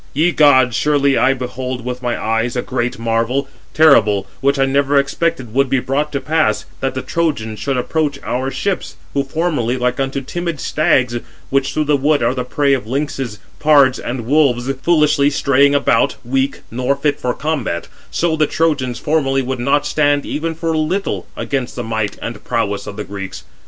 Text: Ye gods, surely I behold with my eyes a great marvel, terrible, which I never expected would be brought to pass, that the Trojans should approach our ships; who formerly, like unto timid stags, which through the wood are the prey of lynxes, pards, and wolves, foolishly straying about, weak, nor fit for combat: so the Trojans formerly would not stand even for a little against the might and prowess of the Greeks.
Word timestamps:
Ye 0.15 0.31
gods, 0.31 0.75
surely 0.75 1.15
I 1.15 1.35
behold 1.35 1.85
with 1.85 2.01
my 2.01 2.19
eyes 2.19 2.55
a 2.55 2.63
great 2.63 2.97
marvel, 2.97 3.47
terrible, 3.75 4.25
which 4.39 4.57
I 4.57 4.65
never 4.65 4.97
expected 4.97 5.53
would 5.53 5.69
be 5.69 5.77
brought 5.79 6.11
to 6.13 6.19
pass, 6.19 6.65
that 6.79 6.95
the 6.95 7.03
Trojans 7.03 7.59
should 7.59 7.77
approach 7.77 8.17
our 8.23 8.49
ships; 8.49 8.95
who 9.13 9.23
formerly, 9.23 9.77
like 9.77 9.99
unto 9.99 10.19
timid 10.21 10.59
stags, 10.59 11.19
which 11.51 11.71
through 11.71 11.83
the 11.83 11.95
wood 11.97 12.23
are 12.23 12.33
the 12.33 12.43
prey 12.43 12.73
of 12.73 12.87
lynxes, 12.87 13.37
pards, 13.59 13.99
and 13.99 14.25
wolves, 14.25 14.67
foolishly 14.81 15.29
straying 15.29 15.75
about, 15.75 16.15
weak, 16.25 16.61
nor 16.71 16.95
fit 16.95 17.19
for 17.19 17.35
combat: 17.35 17.87
so 18.09 18.35
the 18.35 18.47
Trojans 18.47 18.97
formerly 18.97 19.43
would 19.43 19.59
not 19.59 19.85
stand 19.85 20.25
even 20.25 20.55
for 20.55 20.73
a 20.73 20.79
little 20.79 21.27
against 21.37 21.75
the 21.75 21.83
might 21.83 22.17
and 22.23 22.43
prowess 22.43 22.87
of 22.87 22.95
the 22.97 23.03
Greeks. 23.03 23.43